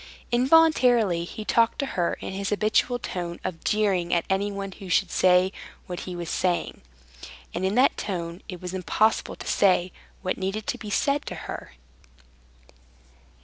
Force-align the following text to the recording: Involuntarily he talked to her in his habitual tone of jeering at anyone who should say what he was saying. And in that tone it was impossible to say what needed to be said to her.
Involuntarily 0.31 1.25
he 1.25 1.45
talked 1.45 1.77
to 1.77 1.85
her 1.93 2.15
in 2.21 2.33
his 2.33 2.49
habitual 2.49 2.97
tone 2.97 3.39
of 3.43 3.63
jeering 3.63 4.11
at 4.15 4.25
anyone 4.31 4.71
who 4.71 4.89
should 4.89 5.11
say 5.11 5.51
what 5.85 5.99
he 6.09 6.15
was 6.15 6.27
saying. 6.27 6.81
And 7.53 7.63
in 7.63 7.75
that 7.75 7.97
tone 7.97 8.41
it 8.49 8.59
was 8.59 8.73
impossible 8.73 9.35
to 9.35 9.45
say 9.47 9.91
what 10.23 10.39
needed 10.39 10.65
to 10.65 10.79
be 10.79 10.89
said 10.89 11.23
to 11.27 11.35
her. 11.45 11.73